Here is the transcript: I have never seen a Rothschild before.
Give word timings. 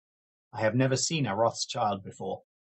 I 0.53 0.61
have 0.61 0.73
never 0.73 0.95
seen 0.97 1.27
a 1.27 1.35
Rothschild 1.35 2.01
before. 2.03 2.41